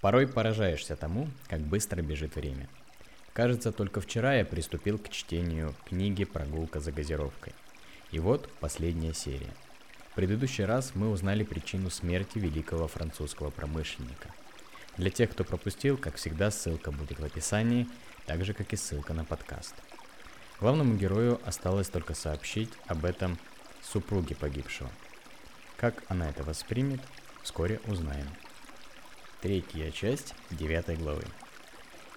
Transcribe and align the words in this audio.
Порой 0.00 0.26
поражаешься 0.26 0.96
тому, 0.96 1.28
как 1.46 1.60
быстро 1.60 2.00
бежит 2.00 2.34
время. 2.34 2.68
Кажется, 3.34 3.70
только 3.70 4.00
вчера 4.00 4.34
я 4.34 4.46
приступил 4.46 4.98
к 4.98 5.10
чтению 5.10 5.74
книги 5.86 6.24
«Прогулка 6.24 6.80
за 6.80 6.90
газировкой». 6.90 7.52
И 8.10 8.18
вот 8.18 8.50
последняя 8.60 9.12
серия. 9.12 9.54
В 10.10 10.14
предыдущий 10.14 10.64
раз 10.64 10.92
мы 10.94 11.10
узнали 11.10 11.44
причину 11.44 11.90
смерти 11.90 12.38
великого 12.38 12.88
французского 12.88 13.50
промышленника. 13.50 14.30
Для 14.96 15.10
тех, 15.10 15.30
кто 15.30 15.44
пропустил, 15.44 15.98
как 15.98 16.16
всегда, 16.16 16.50
ссылка 16.50 16.90
будет 16.90 17.20
в 17.20 17.24
описании, 17.24 17.86
так 18.26 18.44
же, 18.44 18.54
как 18.54 18.72
и 18.72 18.76
ссылка 18.76 19.12
на 19.12 19.24
подкаст. 19.24 19.74
Главному 20.60 20.96
герою 20.96 21.40
осталось 21.44 21.88
только 21.88 22.14
сообщить 22.14 22.70
об 22.86 23.04
этом 23.04 23.38
супруге 23.82 24.34
погибшего. 24.34 24.90
Как 25.76 26.02
она 26.08 26.28
это 26.28 26.42
воспримет, 26.42 27.00
вскоре 27.42 27.80
узнаем. 27.86 28.28
Третья 29.40 29.90
часть 29.90 30.34
девятой 30.50 30.96
главы. 30.96 31.24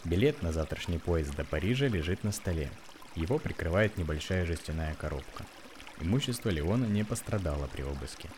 Билет 0.03 0.41
на 0.41 0.51
завтрашний 0.51 0.97
поезд 0.97 1.33
до 1.37 1.45
Парижа 1.45 1.87
лежит 1.87 2.25
на 2.25 2.33
столе. 2.33 2.69
Его 3.15 3.39
прикрывает 3.39 3.97
небольшая 3.97 4.45
жестяная 4.45 4.93
коробка. 4.95 5.45
Имущество 6.01 6.49
Леона 6.49 6.83
не 6.83 7.05
пострадало 7.05 7.67
при 7.67 7.83
обыске. 7.83 8.29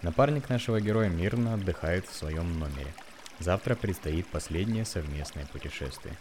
Напарник 0.00 0.48
нашего 0.48 0.80
героя 0.80 1.10
мирно 1.10 1.52
отдыхает 1.52 2.08
в 2.08 2.14
своем 2.14 2.58
номере. 2.58 2.94
Завтра 3.38 3.74
предстоит 3.74 4.26
последнее 4.28 4.86
совместное 4.86 5.44
путешествие. 5.44 6.16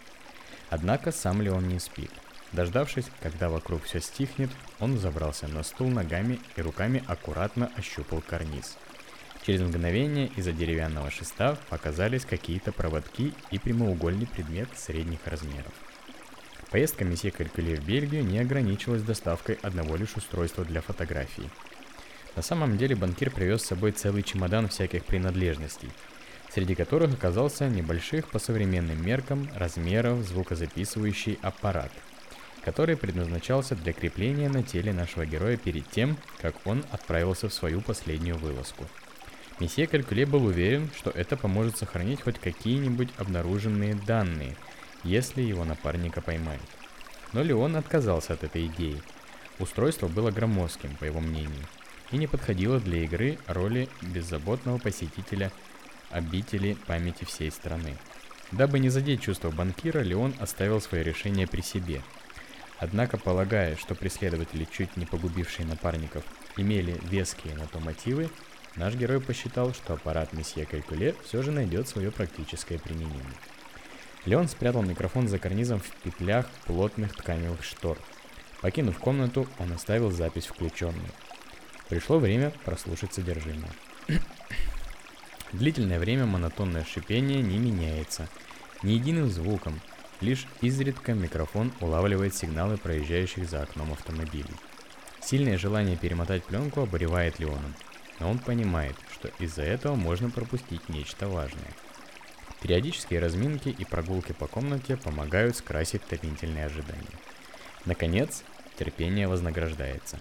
Однако 0.69 1.13
сам 1.13 1.41
Леон 1.41 1.69
не 1.69 1.79
спит. 1.79 2.11
Дождавшись, 2.51 3.09
когда 3.21 3.47
вокруг 3.47 3.83
все 3.83 4.01
стихнет, 4.01 4.49
он 4.81 4.97
забрался 4.97 5.47
на 5.47 5.63
стул 5.63 5.87
ногами 5.87 6.41
и 6.57 6.61
руками 6.61 7.01
аккуратно 7.07 7.71
ощупал 7.77 8.19
карниз– 8.19 8.75
Через 9.45 9.61
мгновение 9.61 10.31
из-за 10.35 10.53
деревянного 10.53 11.11
шеста 11.11 11.55
показались 11.69 12.25
какие-то 12.25 12.71
проводки 12.71 13.31
и 13.51 13.59
прямоугольный 13.59 14.25
предмет 14.25 14.67
средних 14.75 15.19
размеров. 15.27 15.71
Поездка 16.71 17.05
месье 17.05 17.29
Калькуле 17.29 17.75
в 17.75 17.85
Бельгию 17.85 18.25
не 18.25 18.39
ограничилась 18.39 19.03
доставкой 19.03 19.59
одного 19.61 19.97
лишь 19.97 20.15
устройства 20.15 20.65
для 20.65 20.81
фотографий. 20.81 21.47
На 22.35 22.41
самом 22.41 22.75
деле 22.75 22.95
банкир 22.95 23.29
привез 23.29 23.61
с 23.61 23.67
собой 23.67 23.91
целый 23.91 24.23
чемодан 24.23 24.67
всяких 24.67 25.05
принадлежностей, 25.05 25.91
среди 26.49 26.73
которых 26.73 27.13
оказался 27.13 27.69
небольших 27.69 28.29
по 28.29 28.39
современным 28.39 29.05
меркам 29.05 29.47
размеров 29.55 30.25
звукозаписывающий 30.25 31.37
аппарат, 31.43 31.91
который 32.63 32.97
предназначался 32.97 33.75
для 33.75 33.93
крепления 33.93 34.49
на 34.49 34.63
теле 34.63 34.91
нашего 34.91 35.23
героя 35.23 35.55
перед 35.55 35.87
тем, 35.91 36.17
как 36.41 36.55
он 36.65 36.83
отправился 36.89 37.47
в 37.47 37.53
свою 37.53 37.81
последнюю 37.81 38.39
вылазку– 38.39 38.87
Месье 39.59 39.87
Калькуле 39.87 40.25
был 40.25 40.45
уверен, 40.45 40.89
что 40.97 41.11
это 41.11 41.37
поможет 41.37 41.77
сохранить 41.77 42.21
хоть 42.21 42.39
какие-нибудь 42.39 43.09
обнаруженные 43.17 43.95
данные, 43.95 44.57
если 45.03 45.41
его 45.41 45.63
напарника 45.63 46.21
поймают. 46.21 46.61
Но 47.31 47.41
Леон 47.41 47.77
отказался 47.77 48.33
от 48.33 48.43
этой 48.43 48.65
идеи. 48.67 49.01
Устройство 49.59 50.07
было 50.07 50.29
громоздким, 50.31 50.95
по 50.97 51.05
его 51.05 51.21
мнению, 51.21 51.65
и 52.11 52.17
не 52.17 52.27
подходило 52.27 52.81
для 52.81 53.03
игры 53.05 53.37
роли 53.47 53.87
беззаботного 54.01 54.77
посетителя 54.77 55.51
обители 56.09 56.75
памяти 56.85 57.23
всей 57.23 57.49
страны. 57.49 57.97
Дабы 58.51 58.79
не 58.79 58.89
задеть 58.89 59.21
чувства 59.21 59.51
банкира, 59.51 59.99
Леон 59.99 60.35
оставил 60.39 60.81
свое 60.81 61.03
решение 61.03 61.47
при 61.47 61.61
себе. 61.61 62.01
Однако, 62.77 63.17
полагая, 63.17 63.77
что 63.77 63.95
преследователи, 63.95 64.67
чуть 64.69 64.97
не 64.97 65.05
погубившие 65.05 65.65
напарников, 65.65 66.23
имели 66.57 66.99
веские 67.09 67.55
на 67.55 67.67
то 67.67 67.79
мотивы, 67.79 68.29
Наш 68.75 68.93
герой 68.95 69.21
посчитал, 69.21 69.73
что 69.73 69.93
аппарат 69.93 70.33
месье 70.33 70.65
Калькуле 70.65 71.15
все 71.23 71.41
же 71.41 71.51
найдет 71.51 71.87
свое 71.87 72.11
практическое 72.11 72.77
применение. 72.77 73.23
Леон 74.25 74.49
спрятал 74.49 74.81
микрофон 74.81 75.29
за 75.29 75.39
карнизом 75.39 75.79
в 75.79 75.89
петлях 76.03 76.49
плотных 76.65 77.15
тканевых 77.15 77.63
штор. 77.63 77.97
Покинув 78.61 78.97
комнату, 78.99 79.47
он 79.59 79.71
оставил 79.71 80.11
запись 80.11 80.47
включенной. 80.47 81.09
Пришло 81.87 82.19
время 82.19 82.51
прослушать 82.65 83.13
содержимое. 83.13 83.71
Длительное 85.53 85.99
время 85.99 86.25
монотонное 86.25 86.83
шипение 86.83 87.41
не 87.41 87.57
меняется. 87.57 88.27
Ни 88.83 88.93
единым 88.93 89.29
звуком, 89.29 89.79
лишь 90.19 90.47
изредка 90.59 91.13
микрофон 91.13 91.71
улавливает 91.79 92.35
сигналы 92.35 92.77
проезжающих 92.77 93.47
за 93.47 93.61
окном 93.61 93.93
автомобилей. 93.93 94.55
Сильное 95.21 95.57
желание 95.57 95.95
перемотать 95.95 96.43
пленку 96.43 96.81
обуревает 96.81 97.39
Леоном 97.39 97.73
но 98.19 98.29
он 98.29 98.39
понимает, 98.39 98.95
что 99.13 99.29
из-за 99.39 99.63
этого 99.63 99.95
можно 99.95 100.29
пропустить 100.29 100.89
нечто 100.89 101.27
важное. 101.27 101.71
Периодические 102.61 103.19
разминки 103.19 103.69
и 103.69 103.85
прогулки 103.85 104.31
по 104.31 104.47
комнате 104.47 104.97
помогают 104.97 105.55
скрасить 105.55 106.03
томительные 106.03 106.65
ожидания. 106.65 107.03
Наконец, 107.85 108.43
терпение 108.77 109.27
вознаграждается. 109.27 110.19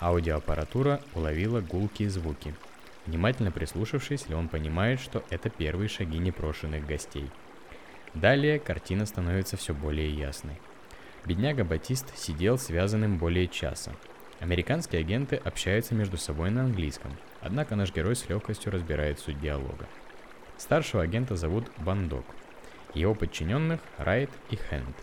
Аудиоаппаратура 0.00 1.00
уловила 1.14 1.60
гулкие 1.60 2.08
звуки. 2.10 2.54
Внимательно 3.06 3.50
прислушавшись, 3.50 4.28
Леон 4.28 4.48
понимает, 4.48 5.00
что 5.00 5.24
это 5.28 5.50
первые 5.50 5.88
шаги 5.88 6.18
непрошенных 6.18 6.86
гостей. 6.86 7.28
Далее 8.14 8.58
картина 8.58 9.06
становится 9.06 9.56
все 9.56 9.74
более 9.74 10.12
ясной. 10.12 10.58
Бедняга 11.24 11.64
Батист 11.64 12.16
сидел 12.16 12.58
связанным 12.58 13.18
более 13.18 13.48
часа, 13.48 13.94
Американские 14.42 15.02
агенты 15.02 15.36
общаются 15.36 15.94
между 15.94 16.16
собой 16.16 16.50
на 16.50 16.64
английском, 16.64 17.12
однако 17.40 17.76
наш 17.76 17.94
герой 17.94 18.16
с 18.16 18.28
легкостью 18.28 18.72
разбирает 18.72 19.20
суть 19.20 19.40
диалога. 19.40 19.86
Старшего 20.58 21.04
агента 21.04 21.36
зовут 21.36 21.70
Бандок. 21.78 22.24
Его 22.92 23.14
подчиненных 23.14 23.78
Райт 23.98 24.30
и 24.50 24.56
Хэнд. 24.56 24.96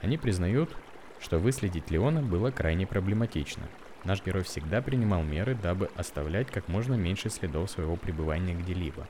Они 0.00 0.16
признают, 0.16 0.70
что 1.18 1.40
выследить 1.40 1.90
Леона 1.90 2.22
было 2.22 2.52
крайне 2.52 2.86
проблематично. 2.86 3.64
Наш 4.04 4.24
герой 4.24 4.44
всегда 4.44 4.80
принимал 4.80 5.24
меры, 5.24 5.56
дабы 5.60 5.90
оставлять 5.96 6.48
как 6.48 6.68
можно 6.68 6.94
меньше 6.94 7.30
следов 7.30 7.72
своего 7.72 7.96
пребывания 7.96 8.54
где-либо. 8.54 9.08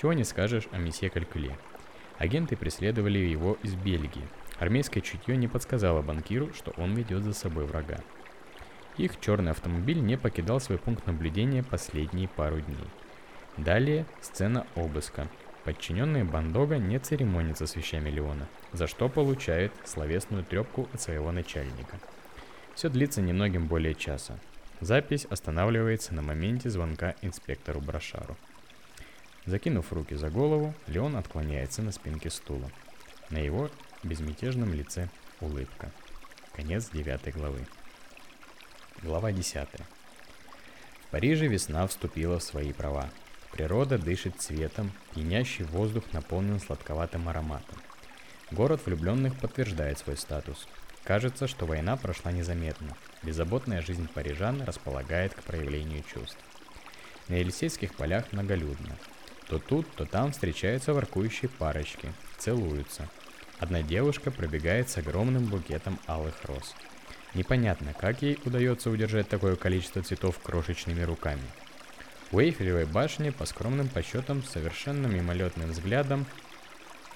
Чего 0.00 0.14
не 0.14 0.24
скажешь 0.24 0.68
о 0.72 0.78
месье 0.78 1.10
Калькуле. 1.10 1.58
Агенты 2.16 2.56
преследовали 2.56 3.18
его 3.18 3.58
из 3.62 3.74
Бельгии. 3.74 4.26
Армейское 4.58 5.02
чутье 5.02 5.36
не 5.36 5.48
подсказало 5.48 6.00
банкиру, 6.00 6.54
что 6.54 6.72
он 6.78 6.94
ведет 6.94 7.24
за 7.24 7.34
собой 7.34 7.66
врага. 7.66 7.98
Их 8.98 9.18
черный 9.20 9.52
автомобиль 9.52 10.00
не 10.00 10.18
покидал 10.18 10.60
свой 10.60 10.78
пункт 10.78 11.06
наблюдения 11.06 11.62
последние 11.62 12.28
пару 12.28 12.60
дней. 12.60 12.86
Далее 13.56 14.06
сцена 14.20 14.66
обыска. 14.74 15.28
Подчиненные 15.64 16.24
Бандога 16.24 16.78
не 16.78 16.98
церемонятся 16.98 17.66
с 17.66 17.76
вещами 17.76 18.10
Леона, 18.10 18.48
за 18.72 18.86
что 18.86 19.08
получает 19.08 19.72
словесную 19.84 20.44
трепку 20.44 20.88
от 20.92 21.00
своего 21.00 21.30
начальника. 21.30 21.98
Все 22.74 22.88
длится 22.88 23.22
немногим 23.22 23.66
более 23.68 23.94
часа. 23.94 24.38
Запись 24.80 25.26
останавливается 25.30 26.14
на 26.14 26.22
моменте 26.22 26.68
звонка 26.68 27.14
инспектору 27.22 27.80
Брошару. 27.80 28.36
Закинув 29.46 29.92
руки 29.92 30.16
за 30.16 30.30
голову, 30.30 30.74
Леон 30.86 31.16
отклоняется 31.16 31.82
на 31.82 31.92
спинке 31.92 32.30
стула. 32.30 32.70
На 33.30 33.38
его 33.38 33.70
безмятежном 34.02 34.74
лице 34.74 35.08
улыбка. 35.40 35.90
Конец 36.54 36.90
девятой 36.90 37.32
главы. 37.32 37.60
Глава 39.02 39.32
10. 39.32 39.66
В 39.66 41.10
Париже 41.10 41.48
весна 41.48 41.88
вступила 41.88 42.38
в 42.38 42.42
свои 42.44 42.72
права. 42.72 43.10
Природа 43.50 43.98
дышит 43.98 44.40
цветом, 44.40 44.92
пьянящий 45.12 45.64
воздух 45.64 46.04
наполнен 46.12 46.60
сладковатым 46.60 47.28
ароматом. 47.28 47.82
Город 48.52 48.80
влюбленных 48.86 49.36
подтверждает 49.40 49.98
свой 49.98 50.16
статус. 50.16 50.68
Кажется, 51.02 51.48
что 51.48 51.66
война 51.66 51.96
прошла 51.96 52.30
незаметно. 52.30 52.96
Беззаботная 53.24 53.82
жизнь 53.82 54.06
парижан 54.06 54.62
располагает 54.62 55.34
к 55.34 55.42
проявлению 55.42 56.04
чувств. 56.04 56.38
На 57.26 57.34
Елисейских 57.34 57.96
полях 57.96 58.30
многолюдно. 58.30 58.96
То 59.48 59.58
тут, 59.58 59.92
то 59.96 60.06
там 60.06 60.30
встречаются 60.30 60.94
воркующие 60.94 61.48
парочки, 61.48 62.12
целуются. 62.38 63.08
Одна 63.58 63.82
девушка 63.82 64.30
пробегает 64.30 64.90
с 64.90 64.96
огромным 64.96 65.46
букетом 65.46 65.98
алых 66.06 66.44
роз– 66.44 66.76
Непонятно, 67.34 67.94
как 67.94 68.22
ей 68.22 68.38
удается 68.44 68.90
удержать 68.90 69.28
такое 69.28 69.56
количество 69.56 70.02
цветов 70.02 70.38
крошечными 70.38 71.02
руками. 71.02 71.42
У 72.30 72.40
Эйфелевой 72.40 72.84
башни, 72.84 73.30
по 73.30 73.46
скромным 73.46 73.88
подсчетам, 73.88 74.42
совершенно 74.42 75.06
мимолетным 75.06 75.70
взглядом, 75.70 76.26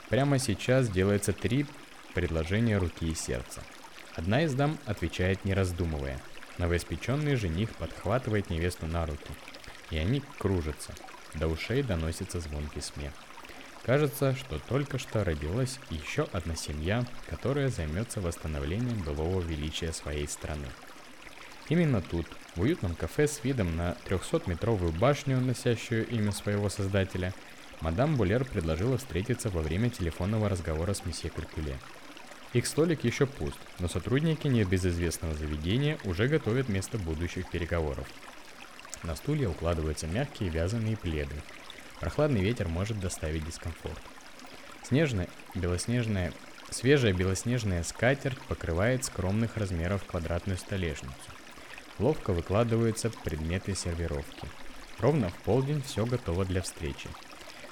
прямо 0.09 0.39
сейчас 0.39 0.89
делается 0.89 1.33
три 1.33 1.67
предложения 2.15 2.79
руки 2.79 3.11
и 3.11 3.15
сердца. 3.15 3.63
Одна 4.15 4.43
из 4.45 4.55
дам 4.55 4.79
отвечает 4.87 5.45
не 5.45 5.53
раздумывая. 5.53 6.19
Новоиспеченный 6.57 7.37
жених 7.37 7.71
подхватывает 7.77 8.49
невесту 8.49 8.87
на 8.87 9.05
руки, 9.05 9.31
и 9.91 9.99
они 9.99 10.23
кружатся. 10.39 10.95
До 11.35 11.49
ушей 11.49 11.83
доносится 11.83 12.41
звонкий 12.41 12.81
смех. 12.81 13.13
Кажется, 13.87 14.35
что 14.35 14.59
только 14.59 14.99
что 14.99 15.23
родилась 15.23 15.79
еще 15.91 16.27
одна 16.33 16.57
семья, 16.57 17.07
которая 17.31 17.69
займется 17.69 18.21
восстановлением 18.21 19.01
былого 19.05 19.41
величия 19.41 19.93
своей 19.93 20.27
страны. 20.27 20.67
Именно 21.69 22.03
тут, 22.03 22.27
в 22.57 22.63
уютном 22.63 22.97
кафе 22.97 23.29
с 23.29 23.45
видом 23.45 23.77
на 23.77 23.97
300-метровую 24.09 24.91
башню, 24.99 25.41
носящую 25.41 26.05
имя 26.09 26.33
своего 26.33 26.69
создателя, 26.69 27.33
мадам 27.81 28.17
Булер 28.17 28.45
предложила 28.45 28.99
встретиться 28.99 29.51
во 29.51 29.63
время 29.63 29.89
телефонного 29.89 30.49
разговора 30.49 30.93
с 30.93 31.07
месье 31.07 31.31
Калькуле. 31.31 31.79
Их 32.55 32.67
столик 32.67 33.05
еще 33.05 33.27
пуст, 33.27 33.59
но 33.79 33.87
сотрудники 33.87 34.49
небезызвестного 34.49 35.37
заведения 35.37 35.97
уже 36.03 36.27
готовят 36.27 36.69
место 36.69 36.99
будущих 36.99 37.49
переговоров. 37.51 38.09
На 39.05 39.15
стулья 39.15 39.49
укладываются 39.49 40.09
мягкие 40.09 40.51
вязаные 40.51 40.97
пледы. 40.97 41.37
Прохладный 42.01 42.43
ветер 42.43 42.69
может 42.69 43.01
доставить 43.01 43.45
дискомфорт. 43.45 44.01
Снежная, 44.83 45.29
белоснежная, 45.55 46.33
свежая 46.71 47.13
белоснежная 47.13 47.83
скатерть 47.83 48.39
покрывает 48.49 49.05
скромных 49.05 49.57
размеров 49.57 50.05
квадратную 50.05 50.59
столешницу. 50.59 51.15
Ловко 51.99 52.33
выкладываются 52.33 53.11
предметы 53.11 53.75
сервировки. 53.75 54.47
Ровно 54.99 55.31
в 55.31 55.35
полдень 55.35 55.83
все 55.83 56.05
готово 56.05 56.45
для 56.45 56.63
встречи. 56.63 57.09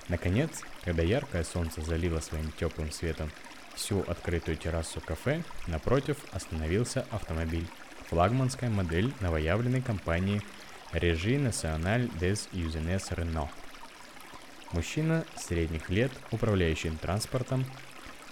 Наконец, 0.08 0.62
когда 0.82 1.02
яркое 1.02 1.44
солнце 1.44 1.82
залило 1.82 2.20
своим 2.20 2.50
теплым 2.52 2.90
светом 2.90 3.30
всю 3.74 4.00
открытую 4.00 4.56
террасу 4.56 5.00
кафе, 5.00 5.42
напротив 5.66 6.16
остановился 6.32 7.06
автомобиль. 7.10 7.68
Флагманская 8.08 8.70
модель 8.70 9.12
новоявленной 9.20 9.80
компании 9.80 10.42
Régie 10.92 11.38
Nationale 11.38 12.10
des 12.18 12.48
Usines 12.52 13.08
Renault. 13.10 13.48
Мужчина 14.74 15.24
средних 15.36 15.88
лет, 15.88 16.10
управляющий 16.32 16.90
транспортом, 16.90 17.64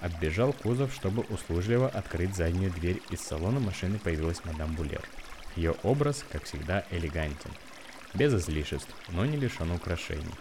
оббежал 0.01 0.53
кузов, 0.53 0.93
чтобы 0.93 1.23
услужливо 1.23 1.89
открыть 1.89 2.35
заднюю 2.35 2.73
дверь. 2.73 3.01
Из 3.11 3.21
салона 3.21 3.61
машины 3.61 4.01
появилась 4.01 4.45
мадам 4.45 4.75
Булер. 4.75 5.09
Ее 5.55 5.77
образ, 5.85 6.25
как 6.29 6.43
всегда, 6.43 6.85
элегантен. 6.91 7.53
Без 8.15 8.35
излишеств, 8.35 8.93
но 9.11 9.25
не 9.25 9.37
лишен 9.37 9.71
украшений. 9.71 10.35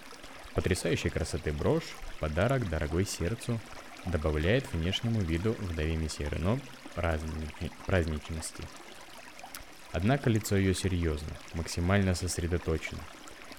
Потрясающей 0.55 1.11
красоты 1.11 1.53
брошь, 1.53 1.95
подарок 2.19 2.67
дорогой 2.67 3.05
сердцу, 3.05 3.59
добавляет 4.07 4.73
внешнему 4.73 5.21
виду 5.21 5.51
вдове 5.59 5.97
месье 5.97 6.27
Рено 6.29 6.59
праздничности. 7.85 8.63
Однако 9.91 10.31
лицо 10.31 10.55
ее 10.55 10.73
серьезно, 10.73 11.29
максимально 11.53 12.15
сосредоточено. 12.15 13.01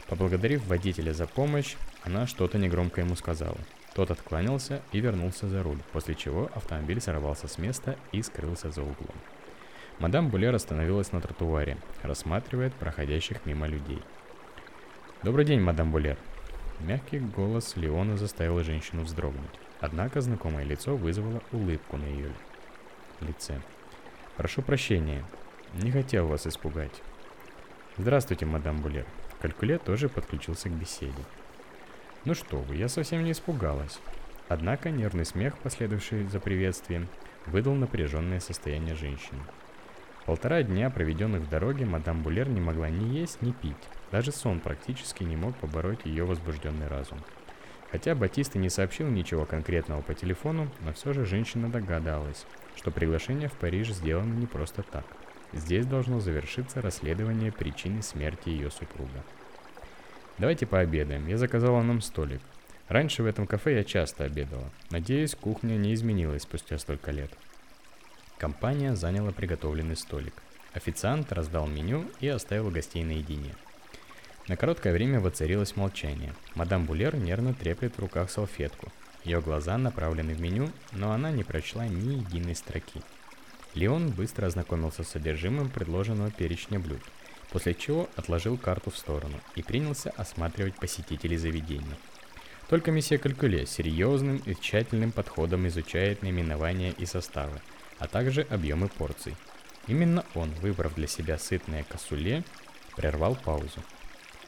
Поблагодарив 0.08 0.66
водителя 0.66 1.12
за 1.12 1.28
помощь, 1.28 1.76
она 2.04 2.26
что-то 2.26 2.58
негромко 2.58 3.00
ему 3.00 3.14
сказала. 3.16 3.58
Тот 3.94 4.10
откланялся 4.10 4.82
и 4.92 5.00
вернулся 5.00 5.48
за 5.48 5.62
руль, 5.62 5.78
после 5.92 6.14
чего 6.14 6.50
автомобиль 6.54 7.00
сорвался 7.00 7.46
с 7.46 7.58
места 7.58 7.96
и 8.10 8.22
скрылся 8.22 8.70
за 8.70 8.82
углом. 8.82 9.14
Мадам 9.98 10.30
Булер 10.30 10.54
остановилась 10.54 11.12
на 11.12 11.20
тротуаре, 11.20 11.76
рассматривает 12.02 12.74
проходящих 12.74 13.44
мимо 13.44 13.66
людей. 13.66 14.02
«Добрый 15.22 15.44
день, 15.44 15.60
мадам 15.60 15.92
Булер!» 15.92 16.16
Мягкий 16.80 17.20
голос 17.20 17.76
Леона 17.76 18.16
заставил 18.16 18.60
женщину 18.64 19.02
вздрогнуть. 19.02 19.60
Однако 19.80 20.20
знакомое 20.20 20.64
лицо 20.64 20.96
вызвало 20.96 21.42
улыбку 21.52 21.96
на 21.96 22.06
ее 22.06 22.32
лице. 23.20 23.60
«Прошу 24.36 24.62
прощения, 24.62 25.24
не 25.74 25.92
хотел 25.92 26.26
вас 26.26 26.46
испугать». 26.46 27.02
«Здравствуйте, 27.98 28.46
мадам 28.46 28.80
Булер». 28.80 29.06
Калькуле 29.40 29.78
тоже 29.78 30.08
подключился 30.08 30.68
к 30.68 30.72
беседе. 30.72 31.22
«Ну 32.24 32.34
что 32.34 32.58
вы, 32.58 32.76
я 32.76 32.88
совсем 32.88 33.24
не 33.24 33.32
испугалась». 33.32 33.98
Однако 34.48 34.90
нервный 34.90 35.24
смех, 35.24 35.56
последовавший 35.58 36.28
за 36.28 36.38
приветствием, 36.38 37.08
выдал 37.46 37.74
напряженное 37.74 38.38
состояние 38.38 38.94
женщины. 38.94 39.40
Полтора 40.26 40.62
дня, 40.62 40.88
проведенных 40.90 41.42
в 41.42 41.48
дороге, 41.48 41.84
мадам 41.84 42.22
Булер 42.22 42.48
не 42.48 42.60
могла 42.60 42.90
ни 42.90 43.18
есть, 43.18 43.42
ни 43.42 43.50
пить. 43.50 43.74
Даже 44.12 44.30
сон 44.30 44.60
практически 44.60 45.24
не 45.24 45.36
мог 45.36 45.56
побороть 45.56 46.04
ее 46.04 46.24
возбужденный 46.24 46.86
разум. 46.86 47.18
Хотя 47.90 48.14
Батиста 48.14 48.58
не 48.58 48.70
сообщил 48.70 49.08
ничего 49.08 49.44
конкретного 49.44 50.00
по 50.00 50.14
телефону, 50.14 50.68
но 50.80 50.92
все 50.92 51.12
же 51.12 51.24
женщина 51.24 51.68
догадалась, 51.68 52.46
что 52.76 52.90
приглашение 52.90 53.48
в 53.48 53.54
Париж 53.54 53.92
сделано 53.92 54.32
не 54.34 54.46
просто 54.46 54.82
так. 54.82 55.04
Здесь 55.52 55.86
должно 55.86 56.20
завершиться 56.20 56.80
расследование 56.80 57.52
причины 57.52 58.00
смерти 58.00 58.48
ее 58.48 58.70
супруга. 58.70 59.24
Давайте 60.38 60.66
пообедаем. 60.66 61.26
Я 61.28 61.38
заказала 61.38 61.82
нам 61.82 62.00
столик. 62.00 62.40
Раньше 62.88 63.22
в 63.22 63.26
этом 63.26 63.46
кафе 63.46 63.76
я 63.76 63.84
часто 63.84 64.24
обедала. 64.24 64.70
Надеюсь, 64.90 65.34
кухня 65.34 65.74
не 65.74 65.94
изменилась 65.94 66.42
спустя 66.42 66.78
столько 66.78 67.10
лет. 67.10 67.30
Компания 68.38 68.96
заняла 68.96 69.32
приготовленный 69.32 69.96
столик. 69.96 70.34
Официант 70.74 71.32
раздал 71.32 71.66
меню 71.66 72.06
и 72.20 72.28
оставил 72.28 72.70
гостей 72.70 73.04
наедине– 73.04 73.54
на 74.48 74.56
короткое 74.56 74.92
время 74.92 75.20
воцарилось 75.20 75.76
молчание. 75.76 76.34
Мадам 76.56 76.84
Булер 76.84 77.14
нервно 77.14 77.54
треплет 77.54 77.94
в 77.94 78.00
руках 78.00 78.28
салфетку. 78.28 78.90
Ее 79.24 79.40
глаза 79.40 79.78
направлены 79.78 80.34
в 80.34 80.40
меню, 80.40 80.68
но 80.90 81.12
она 81.12 81.30
не 81.30 81.44
прочла 81.44 81.86
ни 81.86 82.16
единой 82.16 82.56
строки. 82.56 83.02
Леон 83.74 84.10
быстро 84.10 84.46
ознакомился 84.46 85.04
с 85.04 85.10
содержимым 85.10 85.70
предложенного 85.70 86.32
перечня 86.32 86.80
блюд, 86.80 87.00
после 87.52 87.74
чего 87.74 88.08
отложил 88.16 88.56
карту 88.56 88.90
в 88.90 88.96
сторону 88.96 89.38
и 89.54 89.62
принялся 89.62 90.10
осматривать 90.16 90.74
посетителей 90.74 91.36
заведения. 91.36 91.96
Только 92.68 92.90
месье 92.90 93.18
Калькуле 93.18 93.66
серьезным 93.66 94.38
и 94.46 94.54
тщательным 94.54 95.12
подходом 95.12 95.68
изучает 95.68 96.22
наименования 96.22 96.92
и 96.92 97.04
составы, 97.04 97.60
а 97.98 98.08
также 98.08 98.42
объемы 98.48 98.88
порций. 98.88 99.36
Именно 99.86 100.24
он, 100.34 100.50
выбрав 100.62 100.94
для 100.94 101.06
себя 101.06 101.38
сытное 101.38 101.84
косуле, 101.84 102.44
прервал 102.96 103.36
паузу. 103.36 103.82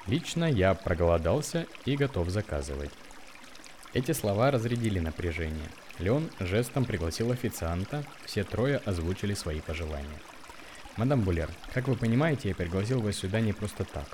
Лично 0.07 0.51
я 0.51 0.75
проголодался 0.75 1.67
и 1.85 1.97
готов 1.97 2.31
заказывать. 2.31 2.91
Эти 3.93 4.13
слова 4.13 4.51
разрядили 4.51 4.99
напряжение. 4.99 5.69
Леон 5.99 6.31
жестом 6.41 6.85
пригласил 6.85 7.31
официанта, 7.31 8.05
все 8.25 8.43
трое 8.43 8.79
озвучили 8.79 9.35
свои 9.35 9.61
пожелания. 9.61 10.19
«Мадам 10.97 11.23
Булер, 11.23 11.51
как 11.73 11.89
вы 11.89 11.97
понимаете, 11.97 12.51
я 12.51 12.55
пригласил 12.55 13.01
вас 13.01 13.17
сюда 13.17 13.41
не 13.41 13.53
просто 13.53 13.85
так. 13.85 14.07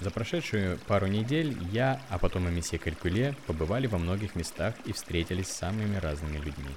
За 0.00 0.10
прошедшую 0.10 0.78
пару 0.86 1.06
недель 1.06 1.56
я, 1.70 2.00
а 2.08 2.18
потом 2.18 2.48
и 2.48 2.50
месье 2.50 2.78
Калькуле, 2.78 3.34
побывали 3.46 3.86
во 3.86 3.98
многих 3.98 4.34
местах 4.34 4.74
и 4.84 4.92
встретились 4.92 5.48
с 5.48 5.56
самыми 5.56 5.96
разными 5.96 6.38
людьми. 6.38 6.74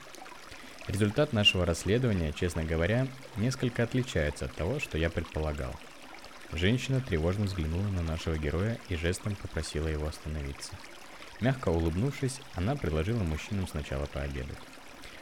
Результат 0.88 1.33
нашего 1.33 1.65
расследования, 1.65 2.31
честно 2.33 2.63
говоря, 2.63 3.07
несколько 3.36 3.83
отличается 3.83 4.45
от 4.45 4.54
того, 4.54 4.80
что 4.80 4.98
я 4.98 5.09
предполагал– 5.09 5.75
Женщина 6.54 7.01
тревожно 7.01 7.45
взглянула 7.45 7.88
на 7.88 8.01
нашего 8.01 8.38
героя 8.38 8.80
и 8.88 8.95
жестом 8.95 9.36
попросила 9.36 9.88
его 9.88 10.07
остановиться. 10.07 10.71
Мягко 11.42 11.69
улыбнувшись, 11.69 12.39
она 12.56 12.75
предложила 12.75 13.21
мужчинам 13.21 13.68
сначала 13.68 14.06
пообедать. 14.06 14.57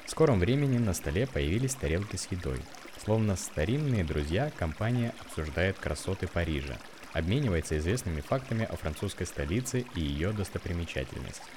В 0.06 0.12
скором 0.12 0.39
времени 0.39 0.77
на 0.77 0.94
столе 0.94 1.25
появились 1.25 1.74
тарелки 1.74 2.15
с 2.15 2.27
едой. 2.32 2.60
Словно 3.05 3.35
старинные 3.35 4.03
друзья, 4.03 4.51
компания 4.57 5.13
обсуждает 5.21 5.77
красоты 5.79 6.27
Парижа, 6.27 6.77
обменивается 7.13 7.77
известными 7.77 8.19
фактами 8.19 8.65
о 8.65 8.75
французской 8.75 9.25
столице 9.25 9.85
и 9.95 10.01
ее 10.01 10.31
достопримечательностях. 10.31 11.47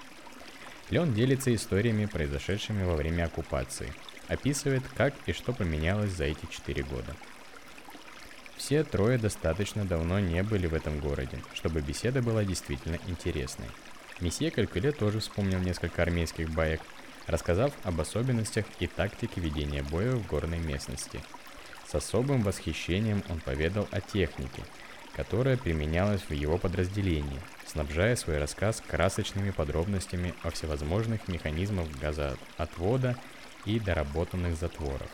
Леон 0.91 1.15
делится 1.15 1.55
историями, 1.55 2.07
произошедшими 2.07 2.85
во 2.85 2.95
время 2.95 3.25
оккупации, 3.25 3.93
описывает, 4.29 4.85
как 4.97 5.15
и 5.27 5.33
что 5.33 5.53
поменялось 5.53 6.13
за 6.13 6.25
эти 6.25 6.47
четыре 6.51 6.83
года– 6.85 7.17
все 8.59 8.83
трое 8.83 9.19
достаточно 9.19 9.85
давно 9.85 10.19
не 10.19 10.43
были 10.43 10.67
в 10.67 10.75
этом 10.75 10.99
городе, 10.99 11.39
чтобы 11.55 11.81
беседа 11.81 12.21
была 12.21 12.45
действительно 12.45 12.99
интересной. 13.07 13.69
Месье 14.21 14.51
Калькуле 14.51 14.91
тоже 14.91 15.21
вспомнил 15.21 15.61
несколько 15.61 16.03
армейских 16.03 16.51
баек, 16.51 16.83
рассказав 17.29 17.73
об 17.85 18.01
особенностях 18.01 18.65
и 18.81 18.87
тактике 18.87 19.41
ведения 19.41 19.83
боя 19.83 20.13
в 20.13 20.27
горной 20.27 20.59
местности. 20.59 21.21
С 21.87 21.95
особым 21.95 22.43
восхищением 22.43 23.23
он 23.29 23.41
поведал 23.41 23.87
о 23.91 24.01
технике, 24.01 24.63
которая 25.15 25.57
применялась 25.57 26.23
в 26.23 26.33
его 26.33 26.59
подразделении, 26.59 27.41
снабжая 27.67 28.17
свой 28.17 28.39
рассказ 28.39 28.83
красочными 28.87 29.51
подробностями 29.51 30.35
о 30.43 30.51
всевозможных 30.51 31.29
механизмах 31.29 31.87
газоотвода 32.01 33.17
и 33.65 33.79
доработанных 33.79 34.57
затворах. 34.57 35.09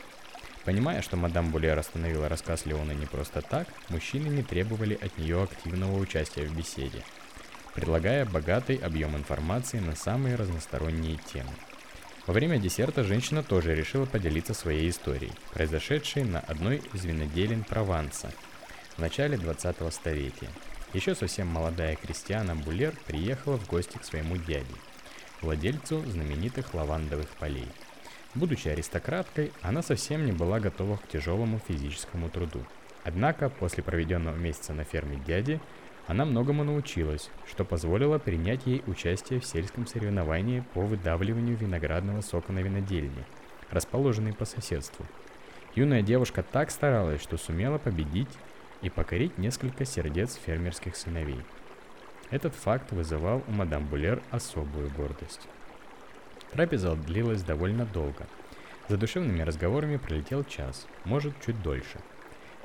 Понимая, 0.63 1.01
что 1.01 1.15
мадам 1.15 1.51
Булер 1.51 1.77
остановила 1.77 2.27
рассказ 2.27 2.65
Леона 2.65 2.91
не 2.91 3.05
просто 3.05 3.41
так, 3.41 3.67
мужчины 3.89 4.27
не 4.27 4.41
требовали 4.41 4.95
от 4.95 5.17
нее 5.17 5.43
активного 5.43 5.97
участия 5.97 6.45
в 6.45 6.57
беседе, 6.57 7.03
предлагая 7.75 8.25
богатый 8.25 8.77
объем 8.77 9.15
информации 9.15 9.79
на 9.79 9.95
самые 9.95 10.35
разносторонние 10.35 11.17
темы. 11.17 11.51
Во 12.27 12.33
время 12.33 12.57
десерта 12.57 13.03
женщина 13.03 13.43
тоже 13.43 13.75
решила 13.75 14.05
поделиться 14.05 14.53
своей 14.53 14.89
историей, 14.89 15.31
произошедшей 15.53 16.23
на 16.23 16.39
одной 16.39 16.81
из 16.93 17.05
виноделин 17.05 17.63
Прованса 17.63 18.31
в 18.95 18.99
начале 18.99 19.37
20-го 19.37 19.91
столетия. 19.91 20.49
Еще 20.93 21.15
совсем 21.15 21.47
молодая 21.47 21.95
Кристиана 21.95 22.55
Булер 22.55 22.93
приехала 23.05 23.57
в 23.57 23.67
гости 23.67 23.97
к 23.97 24.05
своему 24.05 24.37
дяде, 24.37 24.65
владельцу 25.41 26.03
знаменитых 26.05 26.73
лавандовых 26.73 27.27
полей– 27.39 27.67
Будучи 28.35 28.67
аристократкой, 28.67 29.53
она 29.61 29.81
совсем 29.81 30.25
не 30.25 30.33
была 30.33 30.59
готова 30.59 30.97
к 30.97 31.07
тяжелому 31.07 31.61
физическому 31.65 32.29
труду. 32.29 32.65
Однако, 33.05 33.49
после 33.49 33.81
проведенного 33.81 34.35
месяца 34.35 34.73
на 34.73 34.83
ферме 34.83 35.21
дяди, 35.25 35.61
Она 36.07 36.23
многому 36.25 36.63
научилась, 36.63 37.31
что 37.47 37.65
позволило 37.65 38.19
принять 38.19 38.67
ей 38.67 38.83
участие 38.85 39.39
в 39.39 39.45
сельском 39.45 39.87
соревновании 39.87 40.63
по 40.73 40.81
выдавливанию 40.81 41.57
виноградного 41.57 42.21
сока 42.21 42.51
на 42.53 42.59
винодельне, 42.59 43.25
расположенной 43.71 44.33
по 44.33 44.45
соседству. 44.45 45.05
Юная 45.73 46.03
девушка 46.03 46.43
так 46.43 46.69
старалась, 46.69 47.21
что 47.21 47.37
сумела 47.37 47.79
победить 47.79 48.29
и 48.81 48.89
покорить 48.89 49.37
несколько 49.39 49.83
сердец 49.83 50.35
фермерских 50.35 50.95
сыновей. 50.95 51.41
Этот 52.29 52.53
факт 52.53 52.91
вызывал 52.91 53.43
у 53.47 53.51
мадам 53.51 53.85
Булер 53.87 54.21
особую 54.29 54.91
гордость. 54.91 55.47
Трапеза 56.51 56.95
длилась 56.95 57.41
довольно 57.41 57.85
долго. 57.85 58.27
За 58.87 58.97
душевными 58.97 59.41
разговорами 59.41 59.97
пролетел 59.97 60.43
час, 60.43 60.85
может, 61.03 61.33
чуть 61.43 61.61
дольше. 61.63 61.99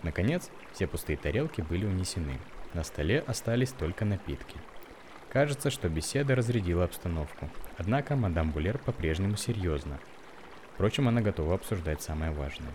Наконец, 0.03 0.51
все 0.73 0.87
пустые 0.87 1.17
тарелки 1.17 1.63
были 1.63 1.87
унесены. 1.87 2.39
На 2.75 2.85
столе 2.85 3.21
остались 3.27 3.73
только 3.73 4.05
напитки. 4.05 4.57
Кажется, 5.31 5.71
что 5.71 5.89
беседа 5.89 6.35
разрядила 6.35 6.85
обстановку. 6.85 7.49
Однако 7.79 8.17
мадам 8.17 8.51
Булер 8.51 8.79
по-прежнему 8.79 9.37
серьезна. 9.37 9.99
Впрочем, 10.75 11.09
она 11.09 11.21
готова 11.21 11.55
обсуждать 11.55 12.03
самое 12.03 12.33
важное. 12.33 12.73